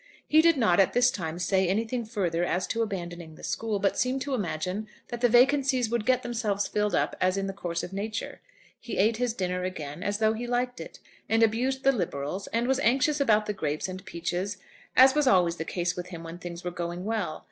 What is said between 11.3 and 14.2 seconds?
abused the Liberals, and was anxious about the grapes and